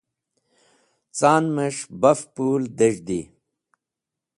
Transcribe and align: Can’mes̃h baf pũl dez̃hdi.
Can’mes̃h 1.17 1.83
baf 2.01 2.19
pũl 2.35 2.61
dez̃hdi. 2.77 3.19